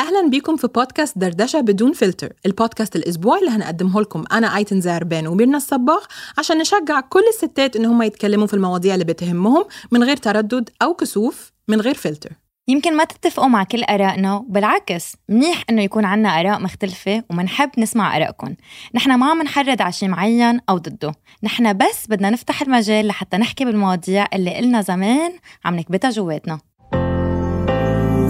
[0.00, 4.24] أهلا بيكم في بودكاست دردشة بدون فلتر البودكاست الأسبوعي اللي هنقدمه لكم.
[4.32, 6.04] أنا أيتن زعربان وميرنا الصباغ
[6.38, 10.94] عشان نشجع كل الستات إن هم يتكلموا في المواضيع اللي بتهمهم من غير تردد أو
[10.94, 12.30] كسوف من غير فلتر.
[12.68, 18.16] يمكن ما تتفقوا مع كل آرائنا وبالعكس منيح إنه يكون عنا آراء مختلفة ومنحب نسمع
[18.16, 18.54] آرائكم
[18.94, 21.12] نحن ما عم نحرض على شيء معين أو ضده.
[21.42, 25.32] نحن بس بدنا نفتح المجال لحتى نحكي بالمواضيع اللي قلنا زمان
[25.64, 26.58] عم نكبتها جواتنا.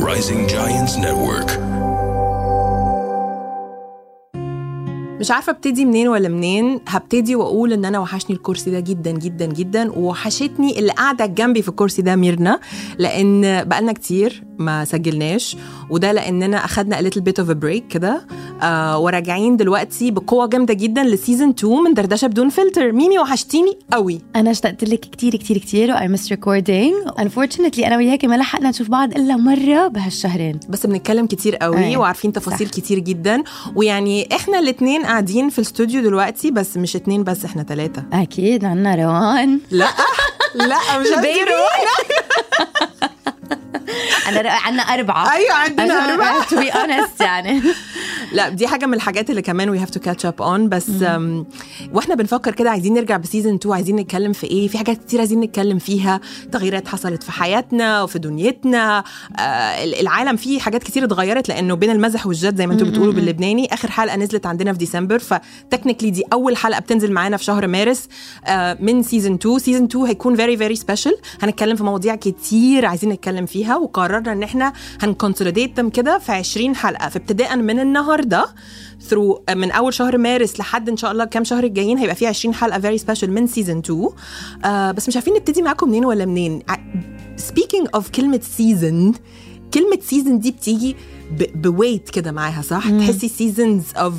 [0.05, 1.74] Rising Giants Network
[5.21, 9.47] مش عارفة ابتدي منين ولا منين هبتدي وأقول إن أنا وحشني الكرسي ده جدا جدا
[9.47, 12.61] جدا ووحشتني اللي قاعدة جنبي في الكرسي ده ميرنا
[12.99, 15.57] لأن بقالنا كتير ما سجلناش
[15.91, 18.27] وده لاننا أخدنا a little bit of a break كده.
[18.63, 22.93] آه وراجعين دلوقتي بقوة جامدة جدا ل season 2 من دردشة بدون فلتر.
[22.93, 24.21] ميمي وحشتيني قوي.
[24.37, 28.71] أنا اشتقت لك كتير كتير كتير و I miss recording unfortunately أنا وياكي ما لحقنا
[28.71, 30.61] نشوف بعض إلا مرة بهالشهرين.
[30.69, 31.97] بس بنتكلم كتير قوي.
[31.97, 32.75] وعارفين تفاصيل صح.
[32.75, 33.43] كتير جدا.
[33.77, 38.95] ويعني إحنا الاثنين قاعدين في الاستوديو دلوقتي بس مش اتنين بس إحنا ثلاثة أكيد عنا
[38.95, 39.61] روان.
[39.71, 39.89] لا
[40.55, 41.07] لا مش
[41.45, 41.85] روان
[44.27, 45.33] عندنا عندنا أربعة.
[45.33, 47.63] أيوة عندنا أربعة to be honest يعني.
[48.35, 50.91] لا دي حاجة من الحاجات اللي كمان we have to catch up on بس
[51.93, 55.19] وإحنا بنفكر كده عايزين نرجع ب season 2 عايزين نتكلم في إيه؟ في حاجات كتير
[55.21, 56.21] عايزين نتكلم فيها
[56.53, 59.05] تغييرات حصلت في حياتنا وفي دنيتنا
[59.39, 59.41] آه
[60.01, 63.91] العالم فيه حاجات كتير اتغيرت لأنه بين المزح والجد زي ما أنتم بتقولوا باللبناني آخر
[63.91, 68.09] حلقة نزلت عندنا في ديسمبر ف technically دي أول حلقة بتنزل معانا في شهر مارس
[68.47, 73.11] آه من season 2 season 2 هيكون very very special هنتكلم في مواضيع كتير عايزين
[73.11, 78.24] نتكلم فيها وقررنا إن إحنا هن consolidate كده في 20 حلقة فابتداء من النهارده
[79.09, 82.55] through من أول شهر مارس لحد إن شاء الله كام شهر الجايين هيبقى في 20
[82.55, 84.09] حلقة very special من season 2
[84.65, 86.63] آه بس مش عارفين نبتدي معاكم منين ولا منين.
[87.37, 89.15] speaking of كلمة season
[89.75, 90.97] كلمة season دي بتيجي
[91.55, 93.01] ب weight كده معاها صح مم.
[93.01, 94.15] تحسي seasons of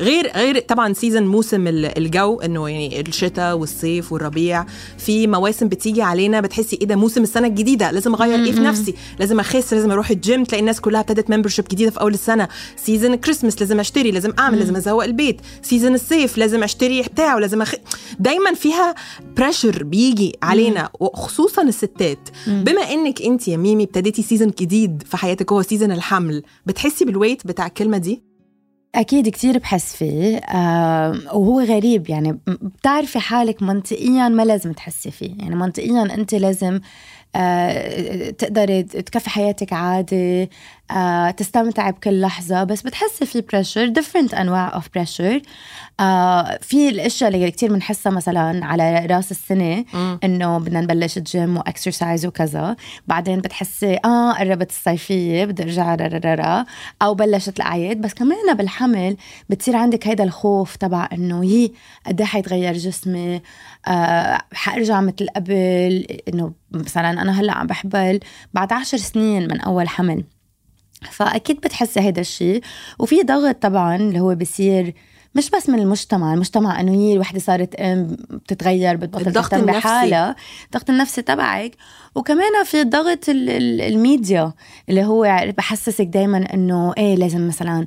[0.00, 4.66] غير غير طبعا season موسم الجو إنه يعني الشتاء والصيف والربيع
[4.98, 8.94] في مواسم بتيجي علينا بتحسي إيه ده موسم السنة الجديدة لازم أغير إيه في نفسي
[9.20, 13.12] لازم أخس لازم أروح الجيم تلاقي الناس كلها ابتدت membership جديدة في أول السنة season
[13.14, 14.60] ال Christmas لازم أشتري لازم أعمل مم.
[14.60, 17.74] لازم أزوق البيت season الصيف لازم أشتري بتاع ولازم أخ...
[18.18, 18.94] دايما فيها
[19.36, 22.64] pressure بيجي علينا وخصوصا الستات مم.
[22.64, 27.14] بما إنك أنت يا ميمي ابتديتي season جديد في حياتك هو season الحمل بتحسي بال
[27.14, 28.22] weight بتاع الكلمة دي؟
[28.94, 30.36] أكيد كتير بحس فيه.
[30.36, 32.38] آه وهو غريب يعني.
[32.46, 35.34] بتعرفي حالك منطقيا ما لازم تحسي فيه.
[35.38, 36.80] يعني منطقيا أنت لازم
[37.36, 40.50] آه تقدري تكفي حياتك عادي.
[40.90, 45.42] آه تستمتعي بكل لحظة بس بتحسي في pressure different أنواع of pressure
[46.00, 49.84] آه في الأشياء اللي كثير بنحسها مثلا على رأس السنة
[50.24, 52.76] إنه بدنا نبلش gym و exercise وكذا.
[53.06, 56.64] بعدين بتحسي آه قربت الصيفية بدي أرجع ررررا
[57.02, 58.00] أو بلشت الأعياد.
[58.00, 59.16] بس كمان بالحمل
[59.48, 61.72] بتصير عندك هيدا الخوف تبع إنه يي
[62.06, 63.42] قد إيه حيتغير جسمي؟
[63.88, 68.20] آه حأرجع مثل قبل؟ إنه مثلا أنا هلأ عم بحبل.
[68.54, 70.24] بعد عشر سنين من أول حمل.
[71.10, 72.60] فأكيد بتحسي هيدا الشيء
[72.98, 74.94] وفي ضغط طبعا اللي هو بصير
[75.34, 80.36] مش بس من المجتمع المجتمع إنه هي الوحدة صارت أم بتتغير بتبطل تهتم بحالها.
[80.66, 81.72] الضغط النفسي تبعك.
[82.14, 84.52] وكمان في ضغط الميديا
[84.88, 87.86] اللي هو بحسسك دائما إنه إيه لازم مثلا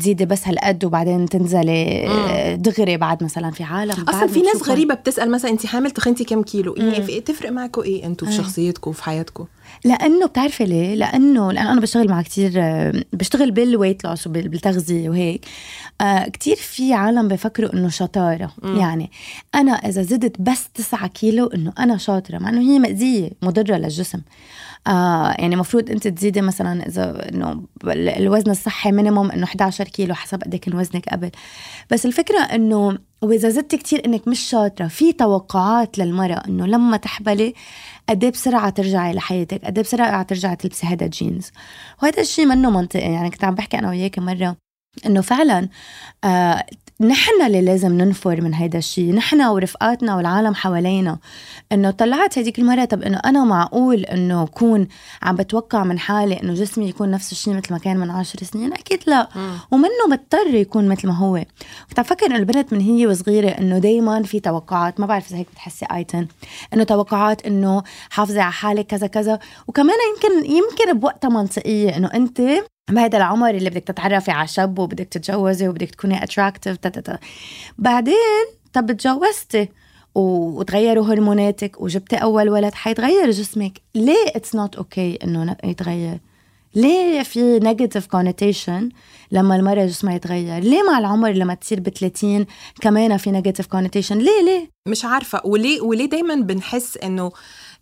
[0.00, 5.30] تزيدي بس هالقد وبعدين تنزلي دغري بعد مثلا في عالم أصلا في ناس غريبة بتسأل
[5.30, 9.46] مثلا انت حامل تخنتي كم كيلو؟ إيه تفرق معكم إيه أنتم في شخصيتكم وفي حياتكم
[9.84, 12.52] لأنه بتعرفي ليه؟ لأنه لأنه أنا بشتغل مع كثير
[13.12, 15.44] بشتغل بالويت لوس وبالتغذية وهيك
[16.00, 18.76] آه كثير في عالم بفكروا إنه شطارة مم.
[18.76, 19.10] يعني
[19.54, 24.20] أنا إذا زدت بس 9 كيلو إنه أنا شاطرة مع إنه هي مأذية مضرة للجسم
[24.86, 30.42] آه يعني المفروض أنت تزيدي مثلا إذا إنه الوزن الصحي مينيموم إنه 11 كيلو حسب
[30.42, 31.30] قد كان وزنك قبل
[31.90, 37.54] بس الفكرة إنه وإذا زدت كتير إنك مش شاطرة في توقعات للمرأة إنه لما تحبلي
[38.08, 41.50] قد إيه بسرعة ترجعي لحياتك قد إيه بسرعة ترجعي تلبسي هذا الجينز.
[42.02, 44.56] وهذا الشيء منه منطقي يعني كنت عم بحكي أنا وياك مرة
[45.06, 45.68] إنه فعلا
[46.24, 46.66] آه
[47.00, 49.14] نحن اللي لازم ننفر من هيدا الشيء.
[49.14, 51.18] نحن ورفقاتنا والعالم حوالينا.
[51.72, 54.88] إنه طلعت هديك المرة طب إنه أنا معقول إنه أكون
[55.22, 58.72] عم بتوقع من حالي إنه جسمي يكون نفس الشيء مثل ما كان من عشر سنين؟
[58.72, 59.28] أكيد لا.
[59.36, 59.56] م.
[59.70, 61.44] ومنه مضطر يكون مثل ما هو.
[61.88, 65.36] كنت عم فكر إنه البنت من هي وصغيرة إنه دائما في توقعات ما بعرف إذا
[65.36, 66.26] هيك بتحسي آيتن
[66.74, 69.38] إنه توقعات إنه حافظي على حالك كذا كذا.
[69.68, 72.42] وكمان يمكن يمكن بوقتها منطقية إنه أنت
[72.90, 76.76] بهذا العمر اللي بدك تتعرفي على شاب وبدك تتجوزي وبدك تكوني attractive
[77.78, 79.68] بعدين طب تجوزتي
[80.14, 83.80] وتغيروا هرموناتك وجبتي أول ولد حيتغير جسمك.
[83.94, 86.18] ليه it's not okay إنه يتغير؟
[86.74, 88.88] ليه في negative connotation
[89.32, 92.46] لما المرأة جسمها يتغير؟ ليه مع العمر لما تصير ب 30
[92.80, 95.40] كمان في negative connotation ليه ليه؟ مش عارفة.
[95.44, 97.32] وليه وليه دايما بنحس إنه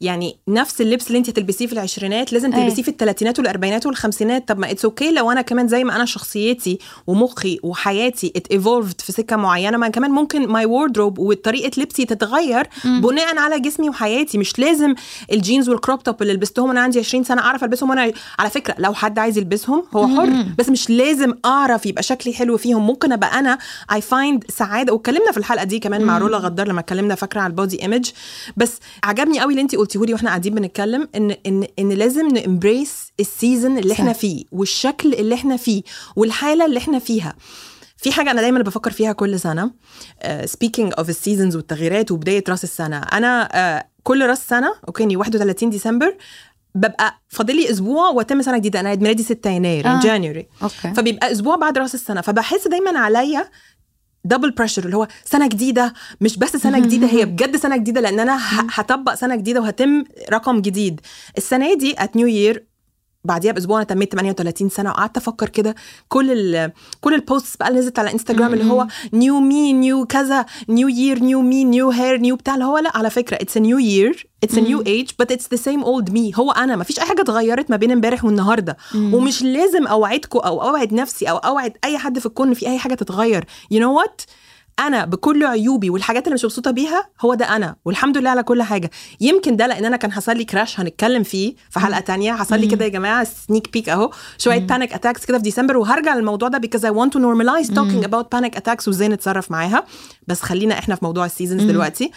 [0.00, 2.61] يعني نفس اللبس اللي انت هتلبسيه في العشرينات لازم أي.
[2.64, 4.49] تلبسيه في الثلاثينات والاربعينات والخمسينات.
[4.49, 9.00] طب ما it's okay لو أنا كمان زي ما أنا شخصيتي ومخي وحياتي it evolved
[9.00, 9.76] في سكة معينة.
[9.76, 14.38] ما كمان ممكن my wardrobe وطريقة لبسي تتغير بناء على جسمي وحياتي.
[14.38, 14.94] مش لازم
[15.32, 18.75] الجينز وال crop top اللي لبستهم وأنا عندي 20 سنة أعرف ألبسهم وأنا على فكرة
[18.79, 22.87] لو حد عايز يلبسهم هو حر بس مش لازم أعرف يبقى شكلي حلو فيهم.
[22.87, 23.58] ممكن أبقى أنا
[23.93, 24.93] I find سعادة.
[24.93, 28.11] واتكلمنا في الحلقة دي كمان مع رولا غدار لما اتكلمنا فاكرة على ال body image
[28.56, 28.73] بس
[29.05, 33.12] عجبني قوي اللي انت قلتيه لي وإحنا قاعدين بنتكلم ان ان إن لازم ن embrace
[33.20, 34.12] ال season اللي إحنا.
[34.12, 35.82] فيه والشكل اللي إحنا فيه
[36.16, 37.34] والحالة اللي إحنا فيها.
[37.96, 39.70] في حاجة أنا دايما بفكر فيها كل سنة.
[40.44, 42.98] speaking of ال seasons والتغييرات وبداية راس السنة.
[42.98, 43.48] أنا
[43.81, 46.16] uh, كل راس سنة okay 31 ديسمبر
[46.75, 48.80] ببقى فاضل لي أسبوع وأتم سنة جديدة.
[48.80, 50.00] أنا عيد ميلادي 6 يناير آه.
[50.00, 50.49] January
[50.96, 52.20] فبيبقى أسبوع بعد راس السنة.
[52.20, 53.50] فبحس دايما عليا
[54.25, 58.21] double pressure اللي هو سنة جديدة مش بس سنة جديدة هي بجد سنة جديدة لأن
[58.21, 58.38] أنا
[58.71, 61.00] هطبق سنة جديدة وهتم رقم جديد.
[61.38, 62.64] السنة دي at new year
[63.25, 65.75] بعديها بأسبوع أنا تميت 38 سنة وقعدت أفكر كده.
[66.09, 70.06] كل ال كل ال posts بقى اللي نزلت على انستغرام اللي هو new me new
[70.06, 73.58] كذا new year new me new hair new بتاع اللي هو لا على فكرة it's
[73.58, 76.99] new year it's new age but it's the same old me هو أنا ما فيش
[77.00, 78.76] أي حاجة اتغيرت ما بين امبارح والنهاردة.
[78.94, 82.94] ومش لازم أوعدكم أو أوعد نفسي أو أوعد أي حد في الكون في أي حاجة
[82.94, 83.44] تتغير.
[83.70, 84.22] you know what
[84.79, 88.62] أنا بكل عيوبي والحاجات اللي مش مبسوطة بيها هو ده أنا والحمد لله على كل
[88.62, 88.91] حاجة.
[89.21, 92.32] يمكن ده لأن أنا كان حصل لي crash هنتكلم فيه في حلقة تانية.
[92.32, 94.11] حصل لي كده يا جماعة sneak peek أهو.
[94.38, 98.06] شوية panic attacks كده في ديسمبر وهرجع للموضوع ده because I want to normalize talking
[98.09, 99.85] about panic attacks وإزاي نتصرف معاها.
[100.29, 102.11] بس خلينا إحنا في موضوع ال seasons دلوقتي.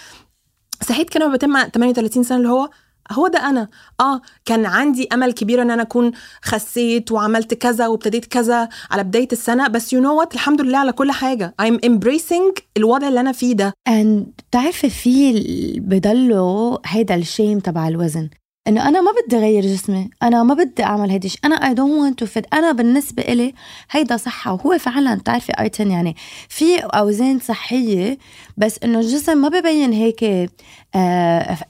[0.90, 2.70] صحيت كده بتم 38 سنة اللي هو
[3.12, 3.68] هو ده أنا.
[4.00, 6.12] آه كان عندي أمل كبير إن أنا أكون
[6.42, 10.92] خسيت وعملت كذا وابتديت كذا على بداية السنة بس you know what الحمد لله على
[10.92, 11.56] كل حاجة.
[11.62, 13.74] I'm embracing الوضع اللي أنا فيه ده.
[13.90, 15.34] And بتعرفي في
[15.80, 18.30] بضلوا هيدا ال shame تبع الوزن.
[18.68, 22.26] إنه أنا ما بدي أغير جسمي أنا ما بدي أعمل هيدي أنا I don't to
[22.26, 23.54] fit أنا بالنسبة إلي
[23.92, 26.16] هيدا صحة وهو فعلا بتعرفي eighty يعني
[26.50, 28.18] في أوزان صحية
[28.58, 30.50] بس إنه الجسم ما ببين هيك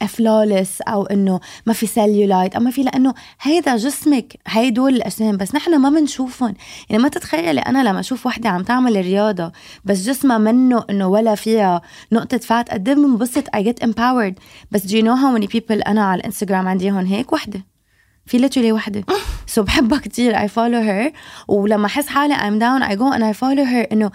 [0.08, 5.38] flawless أو إنه ما في سيلولايت أو ما في لأنه هيدا جسمك هيدول الأجسام.
[5.38, 6.54] بس نحن ما بنشوفهم
[6.90, 9.52] يعني ما تتخيلي أنا لما أشوف وحدة عم تعمل رياضه
[9.86, 14.34] بس جسمها منه إنه ولا فيها نقطة فات قد إيه بنبسط I get empowered.
[14.72, 17.66] بس do you know how many أنا على الإنستغرام عندي هون هيك وحدة.
[18.26, 19.04] في literally وحدة.
[19.48, 20.48] so بحبها كتير.
[20.48, 21.14] I follow her.
[21.48, 24.12] ولما أحس حالي I'm down I go and I follow her إنه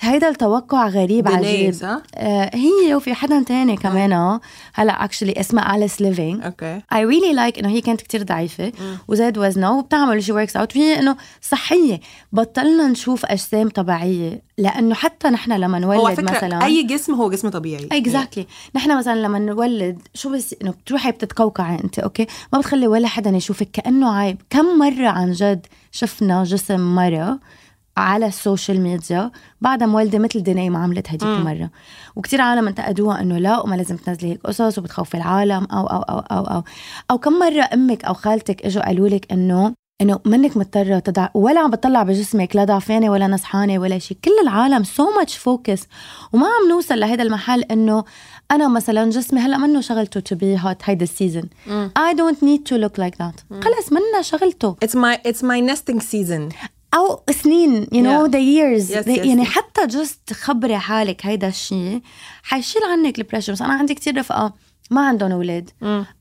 [0.00, 4.40] هيدا التوقع غريب عجيب ها آه هي وفي حدا تاني كمان آه.
[4.74, 6.80] هلا actually اسمها اليس ليفينج okay.
[6.80, 8.72] I really like إنه هي كانت كتير ضعيفة
[9.08, 12.00] وزاد وزنها وبتعمل شي works out وهي إنه صحية.
[12.32, 14.42] بطلنا نشوف أجسام طبيعية.
[14.58, 17.88] لأنه حتى نحن لما هو نولد فكرة مثلا أي جسم هو جسم طبيعي.
[17.92, 23.08] exactly نحن مثلا لما نولد شو بس إنه بتروحي بتتقوقعي أنت okay؟ ما بتخلي ولا
[23.08, 24.42] حدا يشوفك كأنه عيب.
[24.50, 27.38] كم مرة عن جد شفنا جسم مرة
[27.96, 31.70] على السوشيال ميديا بعدها مولده مثل ديناي ما عملت هديك المرة.
[32.16, 36.18] وكتير عالم انتقدوها إنه لا وما لازم تنزلي هيك قصص وبتخوفي العالم أو أو أو
[36.18, 36.62] أو أو.
[37.10, 41.60] أو كم مرة أمك أو خالتك إجوا قالوا لك إنه إنه منك مضطرة تضع ولا
[41.60, 45.82] عم بتطلع بجسمك لا ضعفانة ولا نصحانة ولا شيء كل العالم so much focus
[46.32, 48.04] وما عم نوصل لهذا المحل إنه
[48.50, 51.48] أنا مثلا جسمي هلأ منه شغلته to be hot هيدا ال season
[51.98, 53.64] I don't need to look like that.
[53.64, 54.76] خلص منا شغلته.
[54.84, 56.54] It's my it's my nesting season.
[56.94, 58.30] أو سنين you know Yeah.
[58.30, 59.48] the years Yes, the, yes, يعني yes.
[59.48, 62.00] حتى just خبري حالك هيدا الشيء
[62.42, 64.52] حيشيل عنك ال pressure بس أنا عندي كتير رفقة
[64.90, 65.70] ما عندهم أولاد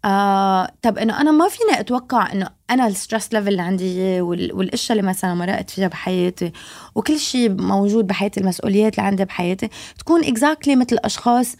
[0.05, 4.97] آه طب إنه أنا ما فيني أتوقع إنه أنا ال stress level اللي عندي والأشياء
[4.99, 6.51] اللي مثلا مرقت فيها بحياتي
[6.95, 11.55] وكل شيء موجود بحياتي المسؤوليات اللي عندي بحياتي تكون exactly مثل الأشخاص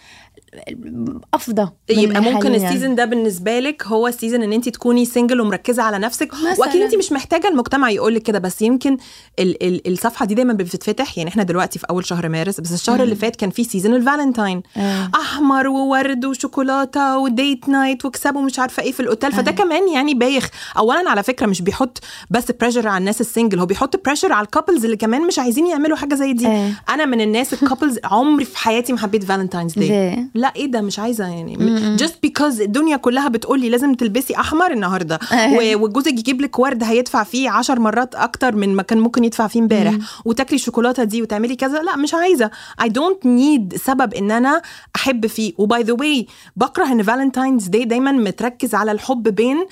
[1.34, 2.56] أفضل يبقى ممكن.
[2.68, 6.34] السيزون ده بالنسبة لك هو ال season إن أنت تكوني single ومركزة على نفسك.
[6.60, 8.98] وأكيد أنت مش محتاجة المجتمع يقول لك كده بس يمكن
[9.39, 13.03] ال ال الصفحة دي دايما بتتفتح يعني إحنا دلوقتي في أول شهر مارس بس الشهر
[13.03, 15.12] اللي فات كان في season ال Valentine آه.
[15.15, 20.13] أحمر وورد وشوكولاتة و date night وكسبوا مش عارفة إيه في الأوتيل فده كمان يعني
[20.13, 24.33] بايخ اولا على فكرة مش بيحط بس pressure على الناس ال single هو بيحط pressure
[24.34, 26.72] على ال couples اللي كمان مش عايزين يعملوا حاجة زي دي آه.
[26.89, 30.81] أنا من الناس ال couples عمري في حياتي ما حبيت Valentine's Day؟ لا إيه ده؟
[30.81, 31.98] مش عايزة يعني.
[31.98, 35.19] just because الدنيا كلها بتقول لي لازم تلبسي أحمر النهارده.
[35.60, 39.48] و- وجوزك يجيب لك ورد هيدفع فيه عشر مرات أكتر من ما كان ممكن يدفع
[39.48, 39.93] فيه امبارح.
[40.25, 41.81] وتاكلي الشوكولاتة دي وتعملي كذا.
[41.81, 42.51] لا مش عايزة.
[42.81, 44.62] I don't need سبب إن أنا
[44.96, 45.53] أحب فيه.
[45.57, 49.65] و by the way بكره إن Valentine's Day دايما متركز على الحب بين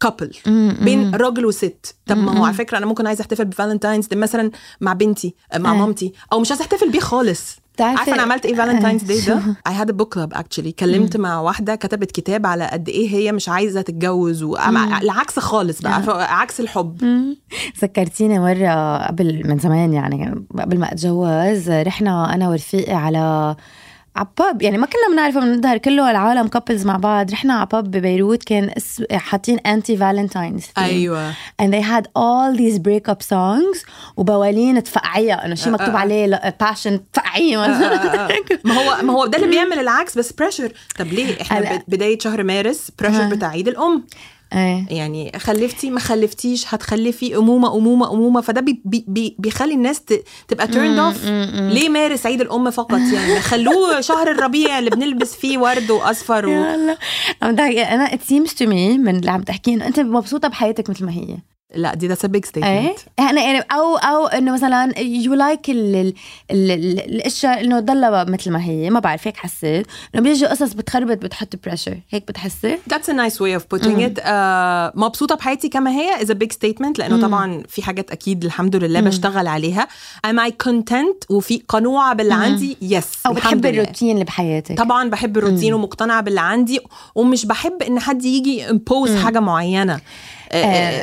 [0.00, 0.30] couple
[0.84, 1.94] بين راجل وست.
[2.06, 4.50] طب ما هو على فكرة أنا ممكن عايزة أحتفل ب Valentine's مثلا
[4.80, 5.74] مع بنتي مع آه.
[5.74, 6.12] مامتي.
[6.32, 7.56] أو مش عايزة أحتفل بيه خالص.
[7.80, 9.40] عارفة أنا عملت إيه Valentine's Day؟ ده؟
[9.84, 10.68] had a book club actually.
[10.78, 15.94] كلمت مع واحدة كتبت كتاب على قد إيه هي مش عايزة تتجوز والعكس خالص بقى
[15.94, 17.02] عارفة، عكس الحب.
[17.82, 23.56] ذكرتيني مرة قبل من زمان يعني قبل ما أتجوز رحنا أنا ورفيقي على
[24.16, 27.30] ع pub يعني ما كنا بنعرفه بنظهر كله العالم couples مع بعض.
[27.30, 28.70] رحنا على pub ببيروت كان.
[29.12, 31.32] حاطين anti Valentine's أيوه.
[31.32, 33.86] And they had all these break up songs
[34.16, 35.46] وبوالين تفقعيها.
[35.46, 37.56] إنه شيء مكتوب عليه passion تفقعيه.
[38.64, 42.42] ما هو ما هو ده اللي بيعمل العكس بس pressure طب ليه؟ إحنا بداية شهر
[42.42, 44.04] مارس pressure بتاع عيد الأم.
[44.52, 44.86] إيه.
[44.90, 48.40] يعني خلفتي ما خلفتيش هتخلفي أمومة أمومة أمومة.
[48.40, 50.02] فده بي بي بي بيخلي الناس
[50.48, 55.58] تبقى turned off ليه مارس عيد الأم فقط يعني؟ خلوه شهر الربيع اللي بنلبس فيه
[55.58, 56.50] ورد وأصفر و...
[56.50, 56.96] يا الله.
[57.94, 61.12] أنا it seems to me من اللي عم تحكيه إنه أنت مبسوطة بحياتك مثل ما
[61.12, 61.36] هي.
[61.74, 65.70] لا دي that's a big statement أنا يعني أو أو إنه مثلا you like
[66.50, 69.86] الأشياء إنه تضلها مثل ما هي ما بعرف هيك حسيت.
[70.14, 74.20] إنه بيجي قصص بتخربط بتحط pressure هيك بتحسي؟ A nice way of putting it.
[74.20, 78.76] uh, مبسوطة بحياتي كما هي is a big statement لأنه طبعا في حاجات أكيد الحمد
[78.76, 79.88] لله بشتغل عليها.
[80.26, 83.34] Am I content وفي قنوعة باللي عندي؟ Yes أو
[83.66, 83.82] لا.
[83.82, 84.78] الروتين اللي بحياتك.
[84.78, 86.80] طبعا بحب الروتين ومقتنعة باللي عندي
[87.14, 88.72] ومش بحب إن حد يجي
[89.40, 90.00] معينة آه، آه،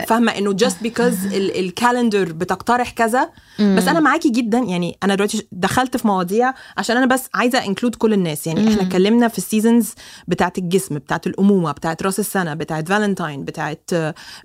[0.07, 3.29] فاهمة إنه just because ال calendar بتقترح كذا.
[3.59, 7.95] بس أنا معاكي جدا يعني أنا دلوقتي دخلت في مواضيع عشان أنا بس عايزة include
[7.95, 8.47] كل الناس.
[8.47, 9.93] يعني إحنا اتكلمنا في ال seasons
[10.27, 13.89] بتاعت الجسم بتاعت الأمومة بتاعت رأس السنة بتاعت فالنتاين بتاعت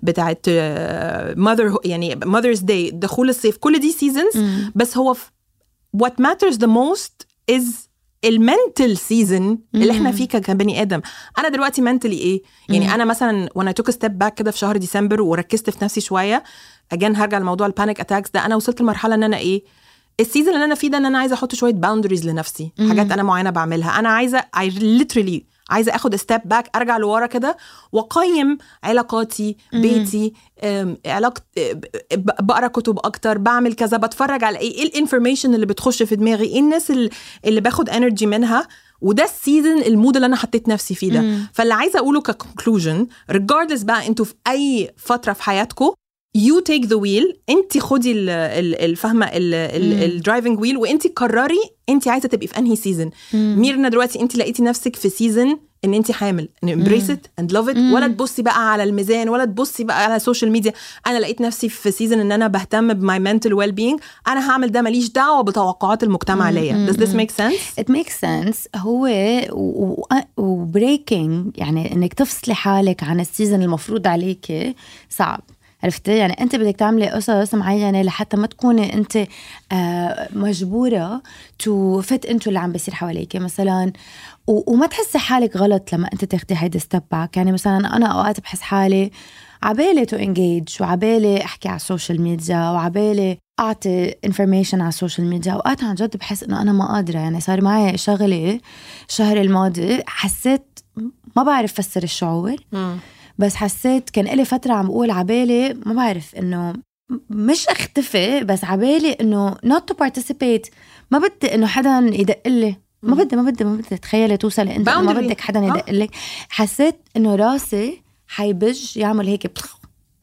[0.03, 0.49] بتاعت
[1.35, 3.57] mother يعني Mother's Day دخول الصيف.
[3.57, 4.33] كل دي seasons
[4.75, 5.15] بس هو
[5.97, 7.63] what matters the most is
[8.25, 11.01] ال mental season اللي إحنا فيه كبني آدم.
[11.39, 15.21] أنا دلوقتي mentally إيه؟ يعني أنا مثلا وأنا took step back كده في شهر ديسمبر
[15.21, 16.43] وركزت في نفسي شوية
[16.91, 19.63] again هرجع لموضوع ال panic attacks ده أنا وصلت لمرحلة إن أنا إيه؟
[20.19, 23.23] ال season اللي أنا فيه ده إن أنا عايزة أحط شوية boundaries لنفسي حاجات أنا
[23.23, 23.99] معينة بعملها.
[23.99, 27.57] أنا عايزة I literally عايزة آخد step back أرجع لورا كده
[27.91, 30.33] وأقيم علاقاتي بيتي
[32.13, 36.15] ب- بقرأ كتب أكتر بعمل كذا بتفرج على إيه إيه ال information اللي بتخش في
[36.15, 37.09] دماغي إيه الناس اللي,
[37.45, 38.67] اللي باخد energy منها
[39.01, 41.19] وده ال season ال mood اللي أنا حطيت نفسي فيه ده.
[41.53, 45.91] فاللي عايزة أقوله ك conclusion regardless بقى أنتوا في أي فترة في حياتكم
[46.35, 51.59] you take the wheel انت خدي ال- ال- الفاهمه ال driving wheel وانت قرري
[51.89, 56.11] انت عايزة تبقي في انهي season ميرنا دلوقتي انت لقيتي نفسك في season ان انت
[56.11, 60.15] حامل embrace it and love it ولا تبصي بقى على الميزان ولا تبصي بقى على
[60.15, 60.73] ال social media
[61.07, 64.71] أنا لقيت نفسي في season إن أنا بهتم ب my mental well being أنا هعمل
[64.71, 66.87] ده ماليش دعوة بتوقعات المجتمع ليا.
[66.91, 67.83] does this make sense?
[67.83, 68.57] It makes sense.
[68.75, 69.07] هو
[70.37, 74.75] و breaking يعني إنك تفصلي حالك عن ال season المفروض عليك
[75.09, 75.41] صعب.
[75.83, 79.27] عرفتي؟ يعني أنت بدك تعملي قصص معينة لحتى ما تكوني أنت
[79.71, 81.21] آه، مجبورة
[81.59, 83.93] to fit into اللي عم بيصير حواليك مثلا.
[84.47, 88.61] وما تحسي حالك غلط لما أنت تاخدي هيدا step back يعني مثلا أنا أوقات بحس
[88.61, 89.11] حالي
[89.63, 95.27] عبالي to engage وعبالي أحكي على ال social media وعبالي أعطي information على ال social
[95.27, 97.19] media أوقات عن جد بحس إنه أنا ما قادرة.
[97.19, 98.59] يعني صار معي شغلة
[99.09, 100.79] الشهر الماضي حسيت
[101.35, 102.55] ما بعرف فسر الشعور.
[103.37, 106.73] بس حسيت كان لي فترة عم بقول عبالي ما بعرف إنه
[107.29, 110.69] مش أختفي بس عبالي إنه not to participate
[111.11, 114.89] ما بدي إنه حدا يدق لي ما بدي ما بدي ما بدي تخيلي توصلي انت
[114.89, 115.13] ما.
[115.13, 115.63] بدك حدا آه.
[115.63, 116.09] يدق لك
[116.49, 119.51] حسيت إنه راسي حيبج يعمل هيك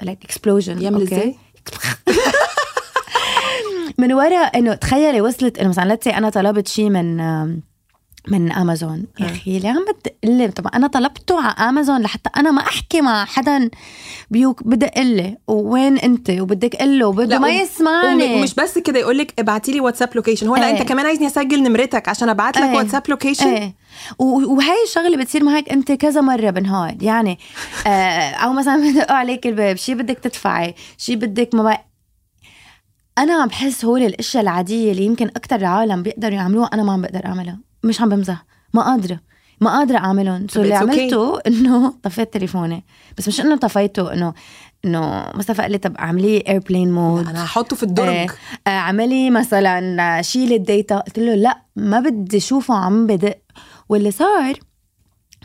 [0.03, 1.37] like explosion يعمل إزاي؟
[3.99, 7.21] من ورا إنه تخيلي وصلت إنه مثلا let's say أنا طلبت شيء من
[8.31, 12.61] من امازون يا أخي ليه عم بتقلي طب أنا طلبته على امازون لحتى أنا ما
[12.63, 13.71] أحكي مع حدا
[14.31, 18.35] بيوك بدق لي وين أنت وبدك قله وبده لا، ما يسمعني.
[18.35, 20.73] ومش بس كده يقول لك ابعتي لي واتساب location هو لا إيه.
[20.81, 22.77] أنت كمان عايزني أسجل نمرتك عشان أبعت لك إيه.
[22.77, 23.75] واتساب location إيه.
[24.19, 27.39] وهي الشغلة بتصير معك أنت كذا مرة بالنهار يعني
[27.87, 31.79] آه أو مثلا بدقوا عليك الباب شي بدك تدفعي شي بدك ما.
[33.19, 37.03] أنا عم بحس هول الأشياء العادية اللي يمكن أكثر العالم بيقدروا يعملوها أنا ما عم
[37.03, 37.70] بقدر أعملها.
[37.85, 38.45] مش عم بمزح.
[38.75, 39.21] ما قادرة.
[39.61, 40.49] ما قادرة أعملهم.
[40.49, 40.75] so اللي.
[40.75, 42.85] عملته إنه طفيت تليفوني.
[43.19, 44.35] بس مش إنه طفيته إنه
[44.85, 48.09] إنه مصطفى قال لي طب اعمليه airplane mode أنا هحطه في الدرج.
[48.09, 48.27] إيه.
[48.67, 50.99] آه، عملي مثلا شيل ال data.
[50.99, 53.39] قلت له لا ما بدي اشوفه عم بدق.
[53.89, 54.55] واللي صار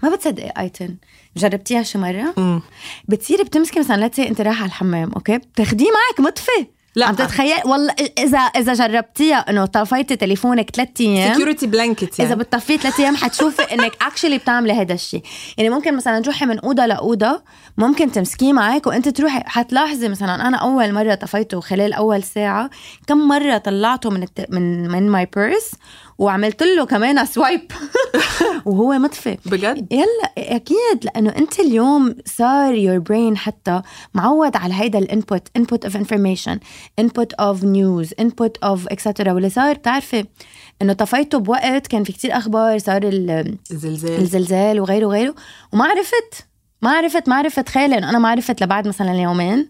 [0.04, 0.98] ما بتصدقي آيتن.
[1.38, 2.62] جربتيها شي مرة؟ مم.
[3.08, 6.68] بتصيري بتمسكي مثلا let's say أنت رايحه على الحمام okay؟ بتاخديه معك مطفي.
[6.96, 7.06] لا.
[7.06, 12.40] عم تتخيل والله إذا إذا جربتيها إنه طفيتي تليفونك ثلاث أيام security blanket يعني إذا
[12.40, 15.22] بتطفيه ثلاث أيام حتشوفي إنك actually بتعملي هذا الشيء
[15.58, 17.42] يعني ممكن مثلا تروحي من أوضة لأوضة
[17.78, 22.70] ممكن تمسكيه معك وأنت تروحي حتلاحظي مثلا أنا أول مرة طفيته خلال أول ساعة
[23.08, 24.46] كم مرة طلعته من الت...
[24.50, 25.72] من من my purse
[26.18, 27.72] وعملت له كمان swipe.
[28.66, 33.82] وهو مطفي بجد؟ يلا أكيد لأنه أنت اليوم صار your brain حتى
[34.14, 36.60] معود على هيدا ال input input of information
[37.00, 40.26] input of news input of extra واللي صار بتعرفي
[40.82, 44.22] إنه طفيته بوقت كان في كتير أخبار صار ال- الزلزال.
[44.22, 45.36] الزلزال وغيره وغيره.
[45.74, 46.46] وما عرفت
[46.82, 49.68] ما عرفت ما عرفت تخيلي إنه أنا ما عرفت لبعد مثلا يومين.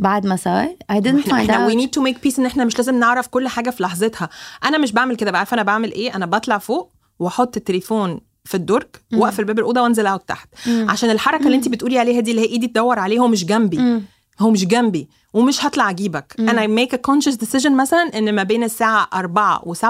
[0.00, 1.74] بعد ما صار I didn't find إحنا we out.
[1.76, 4.28] need to make peace إن إحنا مش لازم نعرف كل حاجة في لحظتها.
[4.64, 6.14] أنا مش بعمل كده بعرف أنا بعمل إيه.
[6.16, 10.48] أنا بطلع فوق وأحط التليفون في الدرج وأقفل باب الأوضة وأنزل أقعد تحت.
[10.68, 14.02] عشان الحركة اللي انت بتقولي عليها دي اللي هي إيدي تدور عليه هو مش جنبي
[14.40, 16.34] هو مش جنبي ومش هطلع اجيبه.
[16.38, 19.84] أنا make a conscious decision مثلا إن ما بين الساعة 4 و7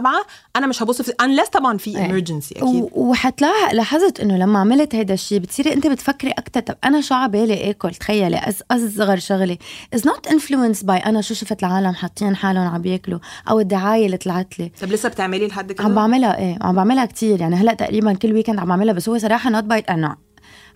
[0.56, 2.08] أنا مش هبص فيه unless طبعا في إيه.
[2.08, 2.88] emergency أكيد.
[2.92, 7.70] وحتلاحظ لاحظت إنه لما عملت هيدا الشيء بتصيري أنت بتفكري أكثر طب أنا شو عبالي؟
[7.70, 9.58] اكل تخيلي؟ as أصغر شغله
[9.96, 13.18] is not influenced by أنا شو شفت العالم حاطين حالهم عم بياكلوا
[13.50, 14.72] أو الدعاية اللي طلعت لي.
[14.82, 17.40] طب لسه بتعملي لحد كده؟ عم بعملها إيه عم بعملها كتير.
[17.40, 20.29] يعني هلأ تقريبا كل weekend عم بعملها بس هو صراحة to a point انه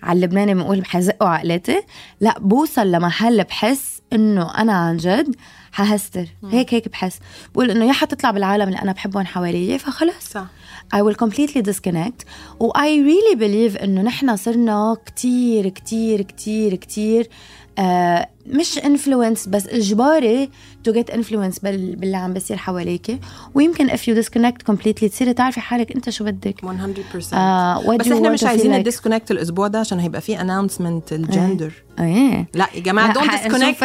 [0.04, 1.82] على اللبناني بنقول حزقوا عقلاتي.
[2.20, 5.36] لا بوصل لمحل بحس إنه أنا عن جد
[5.72, 6.26] حهستر.
[6.50, 7.18] هيك هيك بحس.
[7.54, 10.30] بقول إنه يا حتطلع بالعالم اللي أنا بحبهم حواليي فخلص.
[10.30, 10.46] صح.
[10.94, 12.26] I will completely disconnect.
[12.60, 17.28] و I really believe إنه نحن صرنا كتير كتير كتير كتير
[17.78, 20.50] آه مش influence بس إجباري
[20.88, 23.18] get influence بال باللي عم بيصير حواليك.
[23.54, 26.60] ويمكن if you disconnect completely تصيري تعرفي حالك انت شو بدك.
[26.64, 28.74] 100% آه بس إحنا مش عايزين.
[28.74, 32.48] ال disconnect الأسبوع ده عشان هيبقى فيه announcement ال gender إيه.
[32.54, 33.84] لا يا جماعة don't disconnect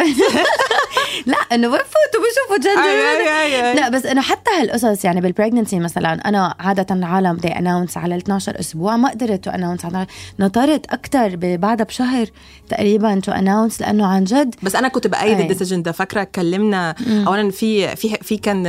[1.26, 3.80] لا إنه بفوتوا بشوفوا جندر.
[3.80, 8.14] لا بس إنه حتى هالقصص يعني بال pregnancy مثلا أنا عادة العالم بدي announce على
[8.14, 10.06] ال 12 أسبوع ما قدرت to announce على
[10.40, 12.26] نطرت أكثر بعدها بشهر
[12.68, 14.54] تقريبا to announce لأنه عن جد.
[14.62, 15.40] بس أنا كنت بأيد.
[15.40, 16.94] ال decision ده فاكرة اتكلمنا
[17.26, 18.66] اولا في في في كان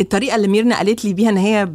[0.00, 1.68] الطريقة اللي ميرنا قالت لي بيها إن هي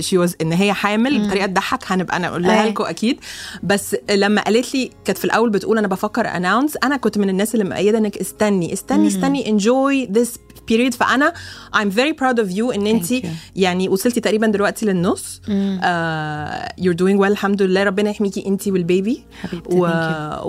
[0.00, 2.68] she was إن هي حامل بطريقة تضحك هنبقى أنا أقول لها أي.
[2.68, 3.20] لكم أكيد.
[3.62, 7.54] بس لما قالت لي كانت في الأول بتقول أنا بفكر announce أنا كنت من الناس
[7.54, 9.25] اللي مؤيده إنك استني استني استني.
[9.34, 11.32] enjoy this period فأنا
[11.76, 12.74] I'm very proud of you.
[12.74, 13.06] إن انت.
[13.56, 15.40] يعني وصلتي تقريبا دلوقتي للنص.
[15.46, 15.48] uh,
[16.82, 17.24] you're doing well.
[17.26, 17.82] الحمد لله.
[17.84, 19.24] ربنا يحميكي انت وال baby.
[19.42, 20.46] حبيبتي و you.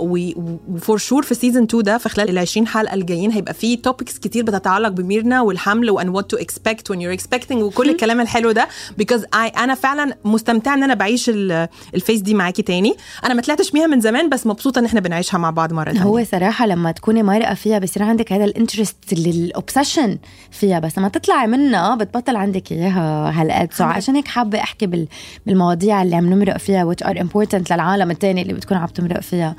[0.00, 0.32] و
[0.68, 3.76] و for sure في season 2 ده في خلال ال 20 حلقة الجايين هيبقى في
[3.76, 8.50] topics كتير بتتعلق بميرنا والحمل and what to expect when you're expecting وكل الكلام الحلو
[8.52, 8.68] ده.
[8.98, 12.94] because أنا فعلا مستمتعة إن أنا بعيش ال- ال phase دي معاكي تاني.
[13.24, 16.02] أنا ما طلعتش بيها من زمان بس مبسوطة إن إحنا بنعيشها مع بعض مرة تانية.
[16.02, 18.96] هو صراحة لما تكوني مرقة فيها بصير عندك هذا ال interest
[19.44, 20.18] ال obsession
[20.50, 20.78] فيها.
[20.78, 23.72] بس لما تطلعي منها بتبطل عندك إياها هالقد.
[23.72, 25.08] so عشان هيك حابة أحكي بال-
[25.46, 29.56] بالمواضيع اللي عم نمرق فيها which are important للعالم التاني اللي بتكون عم تمرق فيها.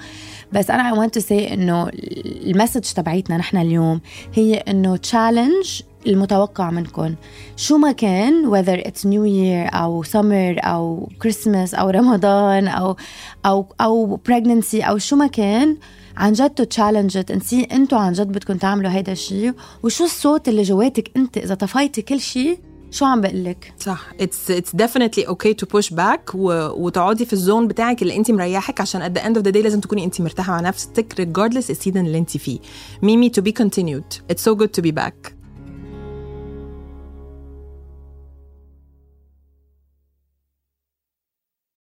[0.52, 1.90] بس أنا I want to say إنه
[2.46, 4.02] ال message تبعيتنا نحن اليوم
[4.34, 7.16] هي إنه challenge المتوقع منكم
[7.56, 12.96] شو ما كان whether it's new year أو summer أو Christmas أو رمضان أو
[13.46, 15.78] أو أو pregnancy أو شو ما كان
[16.18, 20.62] عن جد to challenge انسي أنتوا عن جد بدكم تعملوا هيدا الشيء وشو الصوت اللي
[20.62, 22.60] جواتك انت إذا طفيتي كل شيء
[22.92, 24.08] شو عم بقول لك صح.
[24.20, 26.52] it's it's definitely okay to push back و,
[26.86, 29.64] وتقعدي في ال zone بتاعك اللي انت مريحك عشان at the end of the day
[29.64, 32.60] لازم تكوني انت مرتاحة مع نفسك regardless ال season اللي انت فيه.
[33.02, 34.34] ميمي to be continued.
[34.34, 35.43] It's so good to be back.